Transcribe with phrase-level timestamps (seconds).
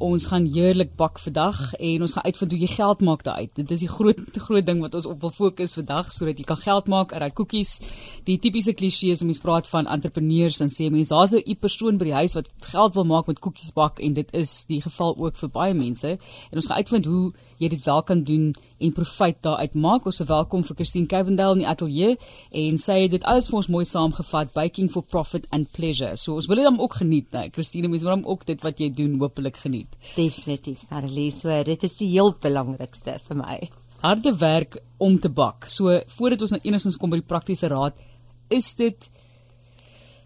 [0.00, 3.52] ons gaan heerlik bak vandag en ons gaan uitvind hoe jy geld maak daaruit.
[3.54, 6.60] Dit is die groot groot ding wat ons op wil fokus vandag sodat jy kan
[6.60, 7.76] geld maak uit daai koekies.
[8.24, 12.04] Die tipiese klisjées om mens praat van entrepreneurs dan sê mense daar's 'n persoon by
[12.04, 15.36] die huis wat geld wil maak met koekies bak en dit is die geval ook
[15.36, 16.08] vir baie mense.
[16.50, 18.44] En ons gaan uitvind hoe jy dit wel kan doen
[18.80, 20.06] en profit daaruit maak.
[20.08, 22.16] Ons welkom vir Christine Cavendale in die ateljee
[22.62, 26.16] en sy het dit alles vir ons mooi saamgevat, baking for profit and pleasure.
[26.16, 27.48] So ons wil dit dan ook geniet, né?
[27.52, 29.98] Christine, mens wil hom ook dit wat jy doen hopelik geniet.
[30.16, 33.58] Definitief, Marlies, so dit is die heel belangrikste vir my.
[34.00, 35.68] Harde werk om te bak.
[35.68, 38.00] So voordat ons nou enigstens kom by die praktiese raad,
[38.48, 39.10] is dit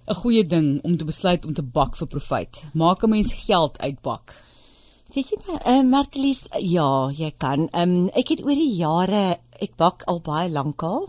[0.06, 2.62] 'n goeie ding om te besluit om te bak vir profit.
[2.74, 4.43] Maak 'n mens geld uit bak.
[5.14, 7.68] Weet jy maar, uh, Marlies, ja, jy kan.
[7.70, 11.04] Um, ek het oor die jare ek bak al baie lankal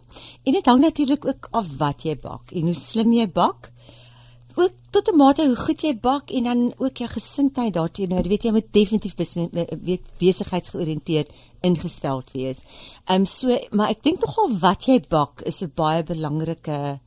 [0.45, 3.72] en dit hang natuurlik ook af wat jy bak en hoe slim jy bak
[4.55, 8.23] ook tot 'n mate hoe goed jy bak en dan ook jou gesindheid daarteenoor.
[8.23, 9.16] Jy weet jy moet definitief
[9.81, 11.30] weet besigheidsgeoriënteerd
[11.62, 12.61] ingesteld wees.
[13.06, 17.00] Ehm um, so maar ek dink nogal wat jy bak is 'n baie belangrike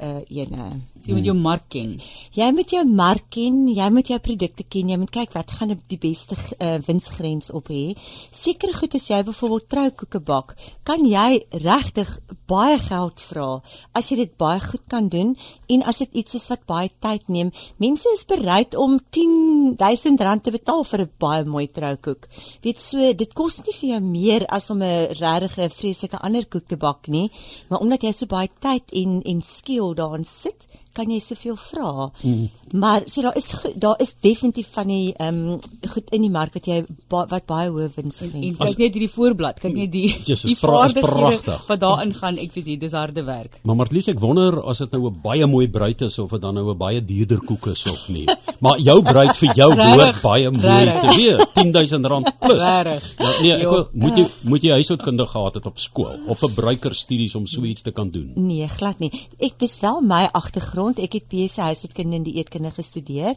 [0.00, 0.80] uh ene.
[1.04, 1.90] Jy moet jou mark ken.
[2.32, 5.74] Jy moet jou mark ken, jy moet jou produkte ken, jy moet kyk wat gaan
[5.90, 7.92] die beste uh, winsgrens op hê.
[8.32, 10.54] Sekere goed as jy byvoorbeeld troukoeke bak,
[10.88, 12.08] kan jy regtig
[12.48, 13.48] baie geld vra
[13.92, 15.34] as jy dit baie goed kan doen
[15.74, 17.52] en as dit iets is wat baie tyd neem.
[17.84, 22.28] Mense is bereid om 10000 rand te betaal vir 'n baie mooi troukoek.
[22.62, 26.66] Weet so, dit kos nie vir jou meer as om 'n regte vreeslike ander koek
[26.68, 27.30] te bak nie,
[27.68, 32.10] maar omdat jy so baie tyd en en skill daarin sit, kan jy soveel vra.
[32.22, 32.48] Mm.
[32.74, 35.58] Maar so daar is daar is definitief van die ehm um,
[35.92, 38.32] goed in die mark wat jy ba, wat baie hoë wins het.
[38.34, 42.38] En kyk net hierdie voorblad, kyk net die Jesus, die vaardighede wat daarin gaan.
[42.38, 43.60] Ek weet nie, dis harde werk.
[43.62, 46.54] Maar Marlies, ek wonder as dit nou 'n baie mooi bruid is of dit dan
[46.54, 48.26] nou 'n baie duurder koek is of nie.
[48.64, 51.46] maar jou bruid vir jou behoort baie mooi te wees.
[51.54, 52.62] 10000 rand plus.
[52.62, 53.14] Rarig.
[53.18, 56.54] Ja, nee, ek wil, moet jy moet jy huishoudkunde gehad het op skool of 'n
[56.54, 58.32] bruikerstudies om so iets te kan doen.
[58.34, 59.12] Nee, glad nie.
[59.38, 61.00] Ek dis wel my agtergrond grond.
[61.00, 63.36] Ek het BSc huishoudkunde en dieetkunde gestudeer,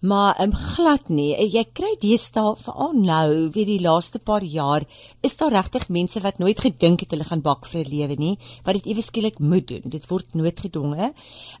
[0.00, 1.34] maar um, glad nie.
[1.36, 4.86] Jy kry deesdae veral nou, weet die laaste paar jaar,
[5.22, 8.38] is daar regtig mense wat nooit gedink het hulle gaan bak vir 'n lewe nie,
[8.64, 9.82] wat dit ewe skielik moet doen.
[9.84, 11.12] Dit word noodgedwonge.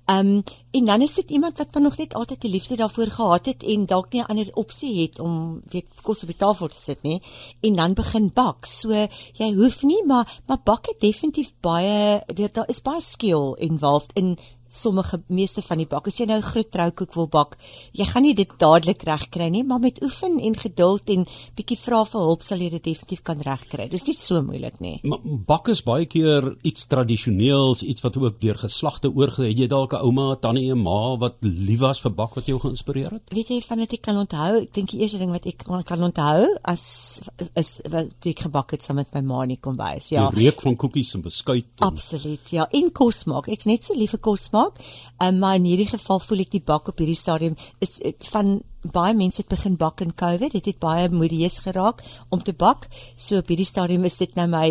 [0.08, 3.46] Ehm um, en dan is dit iemand wat nog net altyd 'n liefde daarvoor gehad
[3.46, 6.80] het en dalk nie 'n ander opsie het om weet kos op die tafel te
[6.80, 7.22] sit nie
[7.60, 8.66] en dan begin bak.
[8.66, 8.90] So
[9.32, 12.22] jy hoef nie, maar maar bak het definitief baie
[12.52, 16.06] daar is baie skill involved in sommige meeste van die bak.
[16.06, 17.56] As jy nou 'n groot troukoek wil bak,
[17.92, 22.04] jy gaan nie dit dadelik regkry nie, maar met oefen en geduld en bietjie vra
[22.04, 23.88] vir hulp sal jy dit definitief kan regkry.
[23.88, 25.00] Dis nie so moeilik nie.
[25.02, 29.58] Maar bak is baie keer iets tradisioneels, iets wat ook deur geslagte oorgedra het.
[29.58, 33.10] Jy dalk 'n ouma, tannie en ma wat lief was vir bak wat jou geïnspireer
[33.10, 33.22] het?
[33.30, 34.62] Weet jy van dit ek kan onthou?
[34.62, 37.20] Ek dink die eerste ding wat ek kan onthou as
[37.56, 40.10] is wat ek gebak het saam met my ma in die kombuis.
[40.10, 40.28] Ja.
[40.30, 41.66] Die reuk van koekies en beskuit.
[41.80, 41.86] En...
[41.86, 42.50] Absoluut.
[42.50, 43.48] Ja, en kos maak.
[43.48, 44.82] Ek's net so lief vir kos maak maak.
[45.22, 47.98] Um, maar in hierdie geval voel ek die bak op hierdie stadium is
[48.32, 48.58] van
[48.92, 50.54] baie mense het begin bak in COVID.
[50.54, 52.86] Dit het baie modieus geraak om te bak.
[53.16, 54.68] So op hierdie stadium is dit nou my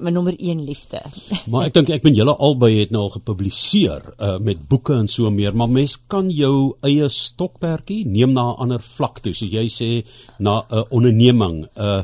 [0.00, 1.02] my nommer 1 liefde.
[1.50, 5.08] Maar ek dink ek ben julle albei het nou al gepubliseer uh, met boeke en
[5.10, 9.34] so meer, maar mens kan jou eie stokperdjie neem na 'n ander vlak toe.
[9.34, 9.90] Soos jy sê
[10.38, 11.66] na 'n uh, onderneming.
[11.76, 12.02] Uh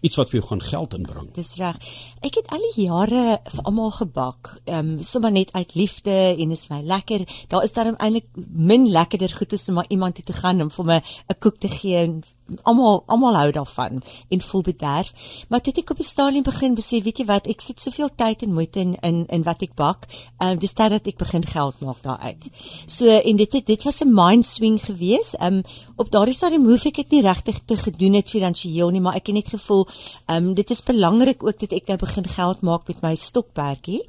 [0.00, 1.28] iets wat vir jou gaan geld inbring.
[1.34, 1.76] Dis reg.
[2.20, 4.54] Ek het al die jare vir almal gebak.
[4.64, 7.26] Ehm um, sommer net uit liefde en is my lekker.
[7.48, 10.70] Daar is daarom eintlik min lekkerder goed as om maar iemand toe te gaan om
[10.70, 10.98] vir my
[11.28, 12.22] 'n koek te gee en
[12.62, 15.12] almal almal hou daarvan en voel bederf.
[15.48, 18.42] Maar toe ek op die stadium begin besef, weet jy wat, ek sit soveel tyd
[18.42, 20.08] en moeite in in in wat ek bak.
[20.38, 22.48] Ehm um, dis tyd dat ek begin geld maak daaruit.
[22.86, 25.34] So en dit het, dit was 'n mind swing geweest.
[25.34, 25.62] Ehm um,
[25.96, 29.26] op daardie stadium hoef ek dit nie regtig te gedoen het finansiëel nie, maar ek
[29.26, 29.86] het net gevoel
[30.26, 34.02] ehm um, dit is belangrik ook dat ek nou begin geld maak met my stokperdjie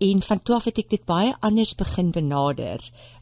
[0.00, 2.80] en van toe af het ek dit baie anders begin benader.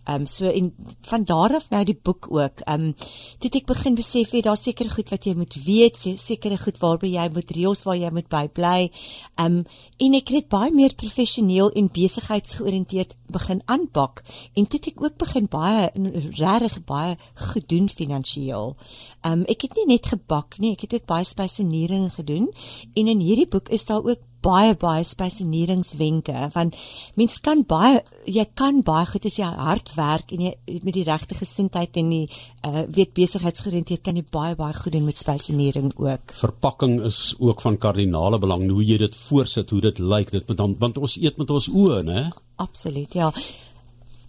[0.08, 2.60] Ehm um, so en van daar af nou die boek ook.
[2.64, 2.94] Ehm um,
[3.38, 7.10] toe ek begin besef jy daar seker goed wat jy moet weet, sekere goed waarby
[7.12, 8.88] jy moet reëls waar jy moet bybly.
[9.36, 9.66] Ehm um,
[9.98, 14.22] en ek het baie meer professioneel en besigheidsgeoriënteerd begin aanpak
[14.54, 15.91] en toe ek ook begin baie
[16.38, 17.16] regtig baie
[17.53, 18.77] gedoen finansiëel.
[19.21, 22.48] Ehm um, ek het nie net gebak nie, ek het ook baie spesienering gedoen
[22.94, 26.77] en in hierdie boek is daar ook baie baie spesieneringswenke want
[27.18, 30.54] mens kan baie jy kan baie goed as jy hard werk en jy
[30.86, 35.06] met die regte gesindheid en die uh, weet besigheidsgeoriënteerd kan jy baie baie goed doen
[35.09, 36.34] met spesienering ook.
[36.41, 40.78] Verpakking is ook van kardinale belang hoe jy dit voorsit, hoe dit lyk, dit want
[40.78, 42.28] want ons eet met ons oë, né?
[42.59, 43.33] Absoluut, ja.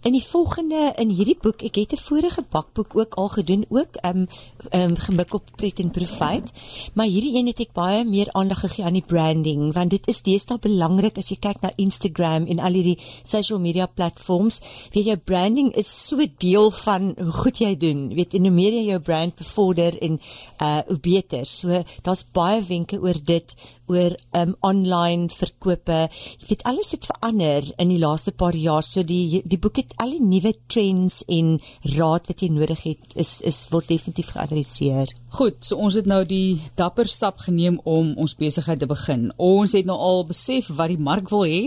[0.02, 3.96] In die volgende in hierdie boek, ek het 'n vorige bakboek ook al gedoen, ook
[3.96, 4.28] ehm um,
[4.70, 6.50] ehm um, gemik op pret en profit,
[6.94, 10.22] maar hierdie een het ek baie meer aandag gegee aan die branding, want dit is
[10.22, 14.60] deesdae belangrik as jy kyk na Instagram en al hierdie social media platforms,
[14.92, 18.72] weet jou branding is so deel van hoe goed jy doen, weet en hoe meer
[18.72, 20.20] jy jou brand bevorder en
[20.60, 21.46] uh hoe beter.
[21.46, 23.54] So daar's baie wenke oor dit
[23.90, 26.06] oor um online verkope.
[26.40, 28.86] Jy weet alles het verander in die laaste paar jaar.
[28.86, 31.58] So die die boek het al die nuwe trends en
[31.96, 35.12] raad wat jy nodig het is is word definitief geadresseer.
[35.36, 39.30] Goed, so ons het nou die dapper stap geneem om ons besigheid te begin.
[39.36, 41.62] Ons het nou al besef wat die mark wil hê.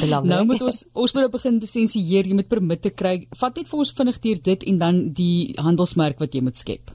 [0.00, 0.30] Belangrik.
[0.32, 3.16] Nou moet ons ons moet nou begin lisensieer, jy moet permitte kry.
[3.38, 6.94] Vat net vir ons vinnig deur dit en dan die handelsmerk wat jy moet skep.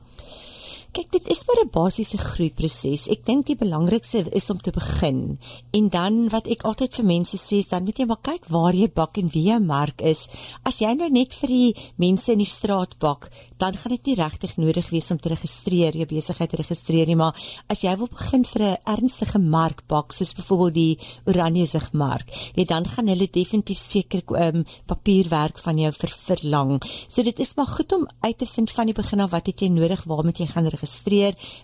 [0.94, 3.08] Kyk, dit is maar 'n basiese groeiproses.
[3.10, 5.40] Ek dink die belangrikste is om te begin.
[5.72, 8.74] En dan wat ek altyd vir mense sê, is dan moet jy maar kyk waar
[8.74, 10.30] jy bak en wie jou mark is.
[10.64, 14.16] As jy nou net vir die mense in die straat bak, dan gaan dit nie
[14.16, 17.34] regtig nodig wees om te registreer, jou besigheid te registreer nie, maar
[17.70, 22.28] as jy wil begin vir 'n ernstige mark bak, soos byvoorbeeld die Oranje sig mark,
[22.56, 26.82] nee, dan gaan hulle definitief seker um, papierwerk van jou ver verlang.
[27.08, 29.60] So dit is maar goed om uit te vind van die begin af wat het
[29.60, 30.66] jy nodig, waar moet jy gaan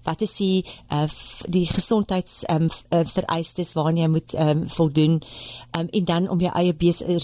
[0.04, 1.08] wat is die uh,
[1.48, 5.20] die gesondheids um, vereistes waaraan jy moet um, voldoen.
[5.78, 6.74] Um, en dan om jou eie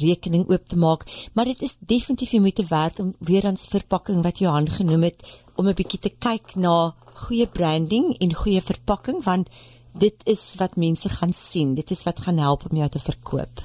[0.01, 1.05] rekening oop te maak.
[1.33, 5.03] Maar dit is definitief jy moet te werk om weer aan verpakking wat jy aangenoem
[5.03, 5.23] het
[5.55, 6.93] om 'n bietjie te kyk na
[7.25, 9.49] goeie branding en goeie verpakking want
[9.93, 11.75] dit is wat mense gaan sien.
[11.75, 13.61] Dit is wat gaan help om jou te verkoop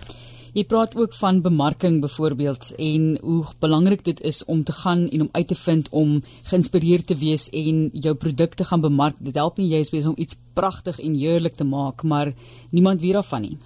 [0.50, 5.20] Jy praat ook van bemarking byvoorbeeld en hoe belangrik dit is om te gaan en
[5.20, 9.14] om uit te vind om geïnspireerd te wees en jou produkte gaan bemark.
[9.20, 12.32] Dit help nie jy is besig om iets pragtig en heerlik te maak, maar
[12.70, 13.58] niemand weet daarvan nie.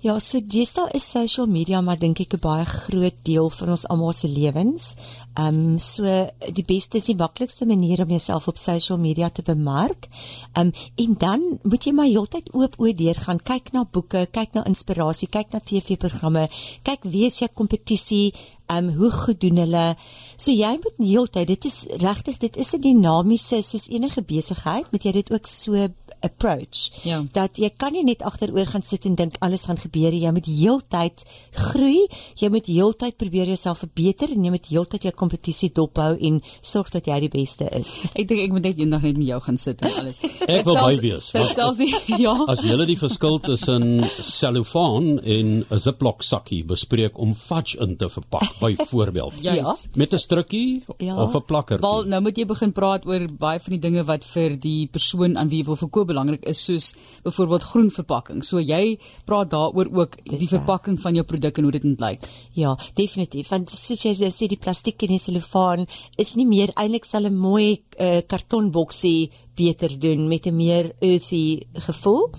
[0.00, 3.86] Ja, so deesdae is social media maar dink ek 'n baie groot deel van ons
[3.86, 4.94] almal se lewens.
[5.36, 6.04] Ehm um, so
[6.52, 10.08] die beste is die maklikste manier om jouself op social media te bemark.
[10.54, 14.26] Ehm um, en dan moet jy maar heeltyd oop oë deur gaan kyk na boeke,
[14.32, 16.48] kyk na inspirasie, kyk na TV-programme,
[16.82, 18.32] kyk wie is jou kompetisie,
[18.68, 19.96] ehm um, hoe goed doen hulle.
[20.36, 25.04] So jy moet heeltyd, dit is regtig, dit is 'n dinamiese soos enige besigheid, moet
[25.04, 25.88] jy dit ook so
[26.20, 26.90] approach.
[27.02, 27.22] Ja.
[27.32, 30.22] Dat jy kan nie net agteroor gaan sit en dink alles gaan gebeur nie.
[30.24, 32.06] Jy moet heeltyd groei.
[32.40, 36.92] Jy moet heeltyd probeer jouself verbeter en jy moet heeltyd jou kompetisie dophou en sorg
[36.94, 37.96] dat jy die beste is.
[38.18, 40.26] Ek dink ek moet net eendag net met jou gaan sit en alles.
[40.50, 41.30] Ek wil by wees.
[41.30, 41.82] Selfs
[42.24, 42.34] ja.
[42.50, 48.08] As jy die verskil tussen cellofaan en 'n Ziploc sakkie bespreek om fudge in te
[48.08, 49.40] verpak byvoorbeeld.
[49.40, 49.76] ja.
[49.94, 51.16] Met 'n strukkie ja.
[51.16, 51.80] of 'n plakker.
[51.80, 55.36] Wel, nou moet jy begin praat oor baie van die dinge wat vir die persoon
[55.36, 56.90] aan wie jy wil verkoop belangrik is soos
[57.24, 58.44] byvoorbeeld groen verpakking.
[58.44, 58.98] So jy
[59.28, 62.30] praat daaroor ook die verpakking van jou produk en hoe dit moet lyk.
[62.58, 63.50] Ja, definitief.
[63.54, 65.86] Want soos jy sê die plastiek en die selofaan
[66.20, 69.30] is nie meer eintlik sal 'n mooi uh, kartonboksie
[69.60, 72.30] beter doen met 'n meer earthy gevoel.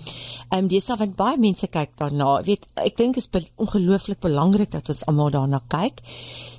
[0.50, 2.38] Ehm um, dis wat baie mense kyk daarna.
[2.40, 6.02] Ek weet ek dink is be ongelooflik belangrik dat ons almal daarna kyk.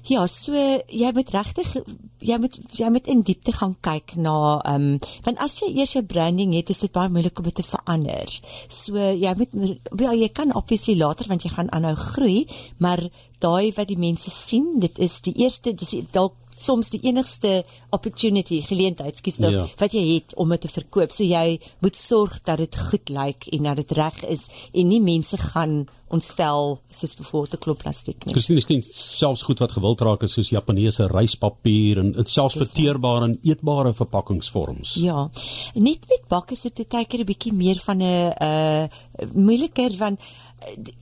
[0.03, 0.53] Ja, so
[0.87, 1.75] jy moet regtig
[2.19, 5.93] jy moet jy moet in diepte gaan kyk na ehm um, want as jy eers
[5.93, 8.39] jou branding het, is dit baie moeilik om dit te verander.
[8.69, 9.51] So jy moet
[9.99, 14.31] ja, jy kan obviously later want jy gaan aanhou groei, maar daai wat die mense
[14.31, 19.65] sien, dit is die eerste dis dalk soms die enigste opportunity geleentheid skiet ja.
[19.77, 21.11] wat jy het om dit te verkoop.
[21.11, 25.01] So jy moet sorg dat dit goed lyk en dat dit reg is en nie
[25.01, 25.83] mense gaan
[26.13, 28.33] ontstel soos byvoorbeeld 'n klop plastiek nie.
[28.33, 33.25] Dis nie selfs goed wat gewild raak is soos Japaneese ryspapier en dit selfs verteerbare
[33.25, 34.93] en eetbare verpakkingsvorms.
[34.93, 35.29] Ja.
[35.73, 38.87] Net met bakke is dit baie keer 'n bietjie meer van 'n uh
[39.33, 40.93] moeiliker want uh,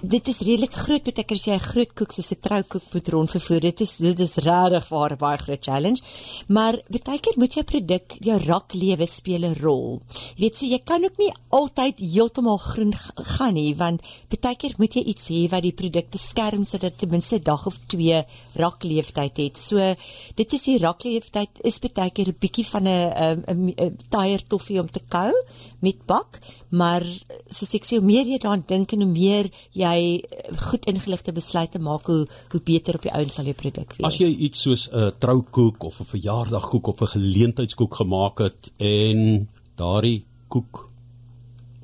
[0.00, 3.60] dit is redelik groot beteken as jy 'n groot koek soos 'n troukoek moet rondvervoer.
[3.60, 6.02] Dit is dit is regtig waar baie groot challenge.
[6.48, 10.02] Maar baie keer moet jou produk jou rak lewe speel 'n rol.
[10.36, 12.92] Jy weet so jy kan ook nie altyd heeltemal groen
[13.36, 14.00] gaan nie want
[14.40, 17.66] baie keer moet jy iets hê wat die produk beskerm sodat dit ten minste dag
[17.66, 18.24] of twee
[18.54, 19.58] rak leeftyd het.
[19.58, 19.94] So
[20.34, 24.80] dit is die rak leeftyd is baie keer 'n bietjie van 'n 'n tyer toffie
[24.80, 25.32] om te kou
[25.80, 27.04] met bak, maar
[27.48, 29.85] soos ek sê hoe meer jy daaraan dink en hoe meer jy
[30.68, 34.06] goed ingeligte besluite maak hoe hoe beter op die ouens sal jou produk wees.
[34.06, 39.48] As jy iets soos 'n troukoek of 'n verjaardagkoek of 'n geleentheidskoek gemaak het en
[39.76, 40.90] daardie koek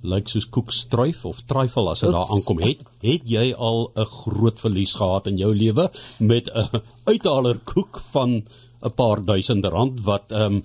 [0.02, 4.60] lyk soos koekstruif of truifel as dit daar aankom het het jy al 'n groot
[4.60, 8.42] verlies gehad in jou lewe met 'n uithaler koek van
[8.82, 10.62] 'n paar duisend rand wat ehm um,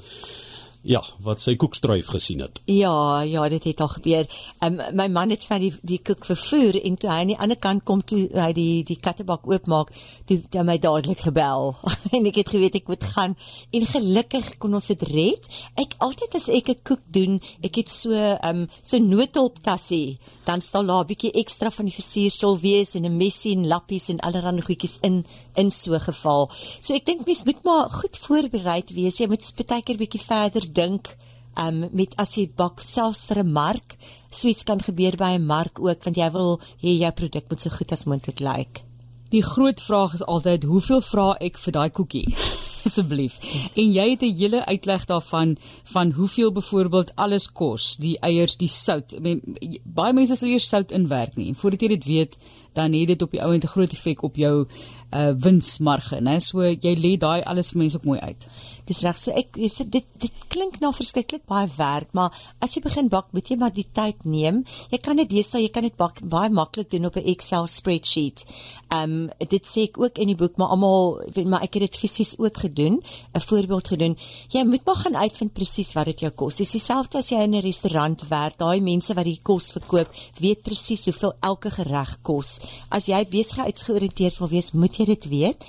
[0.87, 2.61] Ja, wat sy koekstruif gesien het.
[2.71, 4.27] Ja, ja, dit het al gebeur.
[4.63, 7.59] Um, my man het van die die koek vervoer en toe hy aan die ander
[7.59, 9.91] kant kom toe hy die die kattebak oopmaak,
[10.29, 11.73] toe het hy my dadelik gebel.
[12.15, 13.35] en ek het geweet ek moet gaan
[13.75, 15.49] en gelukkig kon ons dit red.
[15.75, 18.15] Ek altyd as ek 'n koek doen, ek het so
[18.47, 20.15] um so noodhulp tassie,
[20.47, 24.07] dan sal daar 'n bietjie ekstra van die versiersel wees en 'n messie en lappies
[24.07, 25.25] en allerlei goedjies in
[25.57, 26.49] in so geval.
[26.79, 29.17] So ek dink mens moet maar goed voorberei wees.
[29.19, 31.15] Jy moet baie keer bietjie verder dink
[31.57, 33.97] um met as jy bak selfs vir 'n mark.
[34.31, 37.69] Sweets kan gebeur by 'n mark ook want jy wil hê jou produk moet so
[37.69, 38.57] goed as moontlik lyk.
[38.57, 38.87] Like.
[39.29, 42.27] Die groot vraag is altyd hoeveel vra ek vir daai koekie?
[42.87, 43.33] Asseblief.
[43.75, 48.71] En jy het 'n hele uitleg daarvan van hoeveel byvoorbeeld alles kos, die eiers, die
[48.71, 49.13] sout.
[49.13, 49.41] I mean,
[49.83, 51.53] baie mense sal eers sout inwerk nie.
[51.53, 52.37] Voordat jy dit weet,
[52.77, 54.67] dan het dit op die ou end 'n groot effek op jou
[55.11, 56.39] uh winsmarge, né?
[56.43, 58.47] So jy lê daai alles vir mense ook mooi uit.
[58.89, 59.19] Dis reg.
[59.19, 63.47] So ek dit dit klink na verskriklik baie werk, maar as jy begin bak, moet
[63.47, 64.65] jy maar die tyd neem.
[64.91, 68.43] Jy kan dit deesdae, jy kan dit bak baie maklik doen op 'n Excel spreadsheet.
[68.91, 72.35] Um dit sê ek ook in die boek, maar almal maar ek het dit fisies
[72.37, 73.01] ook gedoen,
[73.33, 74.17] 'n voorbeeld gedoen.
[74.49, 76.55] Jy moet maar gaan uitvind presies wat dit jou kos.
[76.55, 78.57] Dis dieselfde as jy in 'n restaurant werk.
[78.57, 82.59] Daai mense wat die kos verkoop, weet presies hoeveel elke gereg kos.
[82.89, 85.65] As jy besigheidsgeoriënteerd wil wees, moet jy dit weet.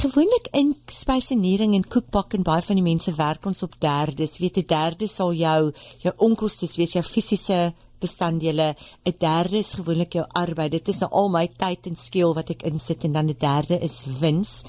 [0.00, 4.38] Gewoonlik in spysenering en koekbak en baie van die mense werk ons op derdes.
[4.38, 8.76] Weet 'n derde sal jou jou onkostes wees, jou fisiese bestanddele.
[9.04, 10.72] 'n Derde is gewoonlik jou arbeid.
[10.72, 13.78] Dit is nou al my tyd en skill wat ek insit en dan 'n derde
[13.80, 14.64] is wins.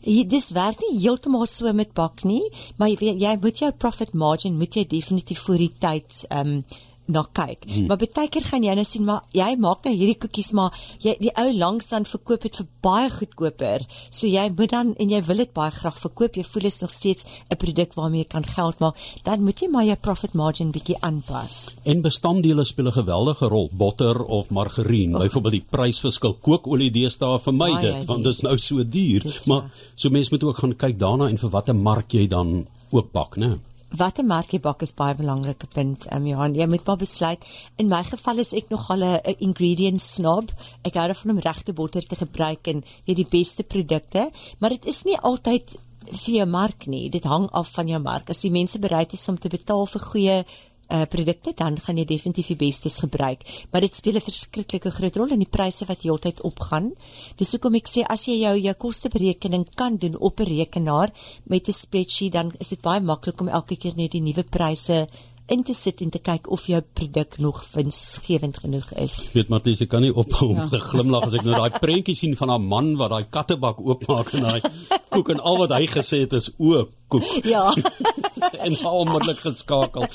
[0.00, 4.12] Jy dis werk nie heeltemal so met bak nie, maar jy jy moet jou profit
[4.12, 6.64] margin moet jy definitief voor die tyd ehm um,
[7.08, 7.64] na kyk.
[7.66, 7.86] Hmm.
[7.88, 11.14] Maar baie keer gaan jy nou sien maar jy maak nou hierdie koekies maar jy
[11.20, 13.86] die ou langsaan verkoop dit vir baie goedkoper.
[14.10, 16.36] So jy moet dan en jy wil dit baie graag verkoop.
[16.36, 18.96] Jy voel dit is nog steeds 'n produk waarmee jy kan geld maak.
[19.24, 21.74] Dan moet jy maar jou profit margin bietjie aanpas.
[21.84, 23.70] En bestanddele speel 'n geweldige rol.
[23.72, 25.20] Botter of margarien, oh.
[25.20, 26.34] byvoorbeeld die prysverskil.
[26.40, 29.42] Kookolie deesdae vir my dit want dit is nou so duur.
[29.46, 33.12] Maar so mense moet ook gaan kyk daarna en vir watter mark jy dan ook
[33.12, 33.58] bak, né?
[33.96, 36.06] Watter merk jy bak is baie belangrike punt.
[36.06, 37.44] Ehm um, Johan, jy moet maar besluit.
[37.78, 40.52] In my geval is ek nogal 'n ingredient snob.
[40.84, 44.86] Ek hou daarvan om regte botter te gebruik en jy die beste produkte, maar dit
[44.86, 45.76] is nie altyd
[46.12, 47.08] vir jou mark nie.
[47.10, 48.30] Dit hang af van jou mark.
[48.30, 50.44] As die mense bereid is om te betaal vir goeie
[50.90, 55.16] uh, produkte dan gaan jy definitief die bestes gebruik maar dit speel 'n verskriklike groot
[55.16, 56.92] rol in die pryse wat heeltyd opgaan
[57.36, 61.10] dis hoekom ek sê as jy jou jou kosteberekening kan doen op 'n rekenaar
[61.44, 65.08] met 'n spreadsheet dan is dit baie maklik om elke keer net die nuwe pryse
[65.48, 69.16] in te sit en te kyk of jou produk nog winsgewend genoeg is.
[69.30, 70.66] Ek weet Matlies, ek kan nie ophou om ja.
[70.68, 74.34] te glimlag as ek nou daai prentjie sien van 'n man wat daai kattebak oopmaak
[74.36, 74.60] en daai
[75.08, 77.24] koek en al wat hy gesê het is o, koek.
[77.48, 77.72] Ja.
[78.66, 80.06] en onmiddellik geskakel.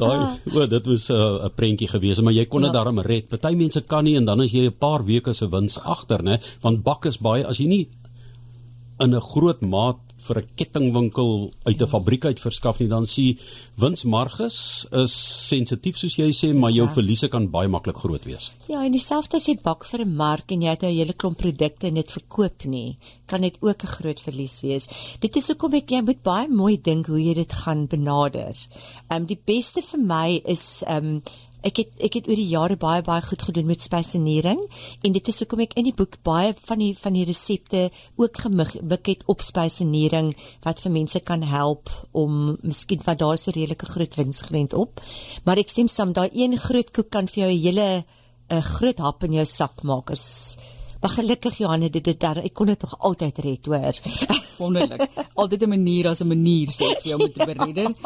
[0.00, 0.18] Daai
[0.52, 2.76] o, dit was 'n uh, prentjie gewees, maar jy kon dit ja.
[2.78, 3.28] daarom red.
[3.28, 6.40] Party mense kan nie en dan is jy 'n paar weke se wins agter, né?
[6.62, 7.88] Want bak is baie as jy nie
[9.00, 13.38] in 'n groot maat vir 'n kettingwinkel uit 'n fabriek uit verskaf nie dan sien
[13.76, 15.14] winsmarges is
[15.48, 18.52] sensitief soos jy sê maar jou verliese kan baie maklik groot wees.
[18.68, 21.38] Ja, en dieselfde as jy bak vir 'n mark en jy het 'n hele klomp
[21.38, 24.88] produkte en dit verkoop nie, kan dit ook 'n groot verlies wees.
[25.20, 28.56] Dit is hoekom ek jy moet baie mooi dink hoe jy dit gaan benader.
[29.08, 31.22] Ehm um, die beste vir my is ehm um,
[31.66, 34.60] Ek het ek het oor die jare baie baie goed gedoen met spysenering
[35.04, 38.42] en dit is hoekom ek in die boek baie van die van die resepte ook
[38.46, 40.32] gemik het op spysenering
[40.64, 45.00] wat vir mense kan help om miskien wat daar se redelike groot winsgrens op.
[45.44, 48.04] Maar ek stem saam daai een groot koek kan vir jou 'n hele
[48.50, 50.10] 'n groot hap in jou sak maak.
[50.10, 50.56] Is
[51.00, 54.00] Maar gelukkig Johanne dit dit daar ek kon dit nog altyd red hoor.
[54.60, 55.06] Wonderlik.
[55.34, 57.96] Altyd 'n manier as 'n manier sê ek vir jou met te bereden.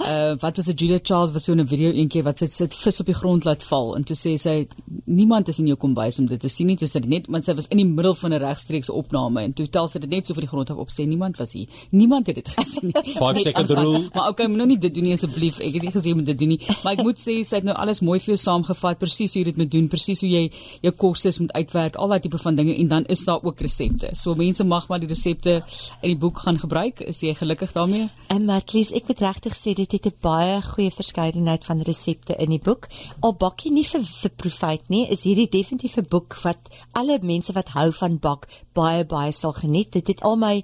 [0.00, 3.00] Uh wat was dit Julia Charles was so 'n video eendag wat sy sit vis
[3.00, 4.68] op die grond laat val en toe sê sy
[5.04, 6.76] niemand is in jou kombuis om dit te sien nie.
[6.76, 9.52] Toe sê dit net want sy was in die middel van 'n regstreekse opname en
[9.52, 11.66] toe tel sy dit net so vir die grond af op sê niemand was hier.
[11.90, 13.14] Niemand het dit gesien nie.
[13.16, 14.08] 5 second rule.
[14.14, 15.58] Maar okay, moet nou nie dit doen nie asseblief.
[15.60, 16.60] Ek het nie gesê moet dit doen nie.
[16.84, 19.44] Maar ek moet sê sy het nou alles mooi vir jou saamgevat presies hoe jy
[19.44, 20.50] dit moet doen, presies hoe jy
[20.82, 24.10] jou kostes moet uitwerk, al daai tipe van dinge en dan is daar ook resepte.
[24.18, 25.62] So mense mag maar die resepte
[26.00, 27.00] in die boek gaan gebruik.
[27.00, 28.08] Is jy gelukkig daarmee?
[28.32, 32.50] En Matlies, ek moet regtig sê dit het 'n baie goeie verskeidenheid van resepte in
[32.50, 32.88] die boek.
[33.20, 36.58] Al bakkie nie vir vir profit nie, is hierdie definitief 'n boek wat
[36.92, 39.92] alle mense wat hou van bak baie baie sal geniet.
[39.92, 40.62] Dit het al my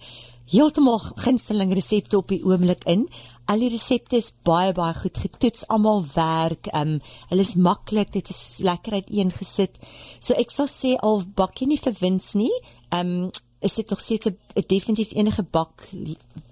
[0.49, 3.08] heeltemal gunsteling resepte op die oomblik in.
[3.48, 6.68] Al die resepte is baie baie goed getoets, almal werk.
[6.72, 9.78] Ehm um, hulle is maklik, dit is lekker uiteengesit.
[10.20, 12.52] So ek sal sê al bakkie nie vir wins nie.
[12.92, 14.36] Ehm um, is dit nog steeds 'n
[14.66, 15.88] definitief enige bak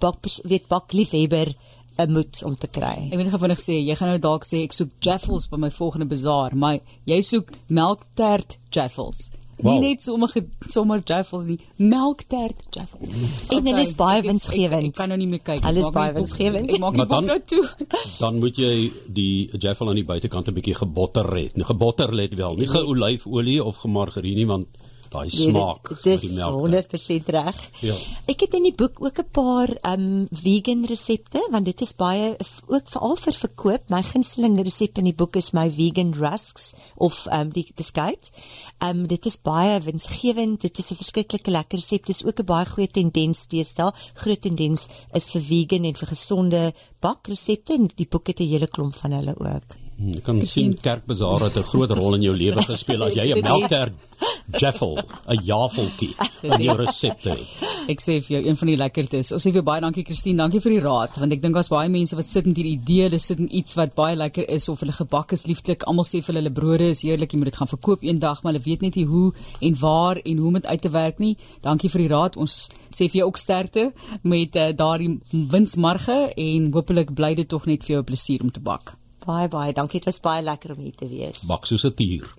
[0.01, 1.55] bak weet bak liefhebber
[1.99, 3.09] 'n moed om te kry.
[3.11, 5.57] Ek weet nie of ek sê jy gaan nou dalk sê ek soek jaffles by
[5.57, 9.31] my volgende bazaar, maar jy soek melktert jaffles.
[9.59, 9.73] Wow.
[9.81, 13.09] Nie net sommige sommer jaffles nie, melktert jaffles.
[13.51, 14.89] En hulle is baie ek Ek, winsgewend.
[14.91, 15.63] ek kan nou nie meer kyk.
[15.65, 16.71] Hulle is baie winsgewend.
[16.75, 17.65] Ek maak boek dan- nou toe.
[18.23, 21.57] Dan moet jy die jaffel aan die buitekant 'n bietjie gebotter het.
[21.57, 24.67] Nou gebotter let wel, nie geolyfolie of gemargarine nie want
[25.11, 26.67] daai smaak dit die melk.
[26.67, 27.63] 100% reg.
[27.81, 27.97] Ja.
[28.27, 32.37] Ek het in die boek ook 'n paar um vegan resepte want dit is baie
[32.67, 33.89] ook veral vir verkoop.
[33.89, 38.31] My gunsteling resep in die boek is my vegan rusks of um die beskuit.
[38.81, 40.61] Um dit is baie winsgewend.
[40.61, 42.07] Dit is 'n verskriklike lekker resep.
[42.07, 43.93] Dis ook 'n baie goeie tendens deesdae.
[44.15, 48.67] Groot tendens is vir vegan en vir gesonde bakresepte en die boek het 'n hele
[48.67, 49.86] klomp van hulle ook.
[49.97, 53.43] Ek kan sien kerkbazaar het 'n groot rol in jou lewe gespeel as jy 'n
[53.51, 53.93] melkter
[54.61, 57.49] jaffel, 'n jafeltjie in jou resepte het.
[57.89, 59.33] Ek sê vir jou een van die lekkertes.
[59.33, 61.89] Ons sê vir baie dankie Christine, dankie vir die raad want ek dink daar's baie
[61.89, 64.81] mense wat sit met hierdie idee, hulle sit in iets wat baie lekker is of
[64.81, 65.83] hulle gebak is lieflik.
[65.87, 68.53] Almal sê vir hulle hulle brode is heerlik, jy moet dit gaan verkoop eendag, maar
[68.53, 71.37] hulle weet net nie hoe en waar en hoe om dit uit te werk nie.
[71.63, 72.37] Dankie vir die raad.
[72.37, 77.67] Ons sê vir jou ook sterkte met uh, daardie winsmarge en hopelik bly dit tog
[77.67, 78.97] net vir jou 'n plesier om te bak.
[79.27, 80.01] Baie baie dankie.
[80.01, 81.43] Dit was baie lekker om hier te wees.
[81.51, 82.37] Bak soos 'n tier.